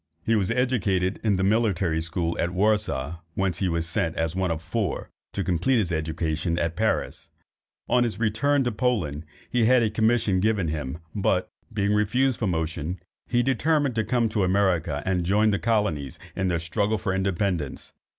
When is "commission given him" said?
9.91-10.97